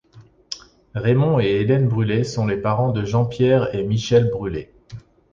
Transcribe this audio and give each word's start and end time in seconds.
Raymond 0.95 1.39
et 1.39 1.61
Hélène 1.61 1.87
Brulé 1.87 2.23
sont 2.23 2.47
les 2.47 2.57
parents 2.57 2.91
de 2.91 3.05
Jean-Pierre 3.05 3.75
et 3.75 3.83
Michel 3.83 4.31
Brulé. 4.31 4.73